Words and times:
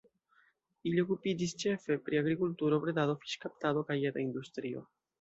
Ili 0.91 1.03
okupiĝis 1.03 1.53
ĉefe 1.65 1.99
pri 2.09 2.21
agrikulturo, 2.23 2.83
bredado, 2.89 3.19
fiŝkaptado 3.27 3.89
kaj 3.93 4.03
eta 4.13 4.29
industrio. 4.29 4.89